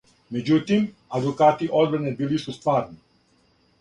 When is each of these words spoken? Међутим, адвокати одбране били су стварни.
Међутим, 0.35 0.87
адвокати 1.19 1.69
одбране 1.81 2.17
били 2.23 2.43
су 2.47 2.59
стварни. 2.59 2.99